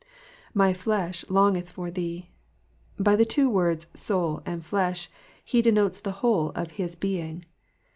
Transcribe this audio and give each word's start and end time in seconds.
'''My 0.55 0.75
flesh 0.75 1.23
longeth 1.29 1.69
for 1.69 1.91
thee;'''' 1.91 2.27
by 2.97 3.15
the 3.15 3.23
two 3.23 3.51
words''' 3.51 3.85
souV 4.09 4.41
and 4.47 4.63
/e«/i,'* 4.63 5.07
he 5.45 5.61
denotes 5.61 5.99
the 5.99 6.11
whole 6.25 6.49
of 6.55 6.71
his 6.71 6.95
being. 6.95 7.45